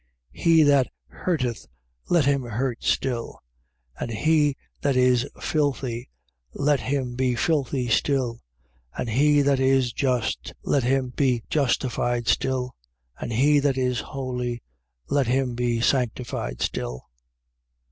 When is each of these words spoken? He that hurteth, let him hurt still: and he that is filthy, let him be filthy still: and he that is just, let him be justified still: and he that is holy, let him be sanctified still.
He 0.33 0.63
that 0.63 0.87
hurteth, 1.09 1.67
let 2.09 2.25
him 2.25 2.41
hurt 2.41 2.83
still: 2.83 3.43
and 3.99 4.09
he 4.09 4.57
that 4.81 4.95
is 4.95 5.29
filthy, 5.39 6.09
let 6.55 6.79
him 6.79 7.13
be 7.13 7.35
filthy 7.35 7.87
still: 7.87 8.39
and 8.97 9.07
he 9.07 9.43
that 9.43 9.59
is 9.59 9.93
just, 9.93 10.53
let 10.63 10.81
him 10.81 11.09
be 11.09 11.43
justified 11.51 12.27
still: 12.27 12.73
and 13.19 13.31
he 13.31 13.59
that 13.59 13.77
is 13.77 13.99
holy, 13.99 14.63
let 15.07 15.27
him 15.27 15.53
be 15.53 15.79
sanctified 15.81 16.63
still. 16.63 17.03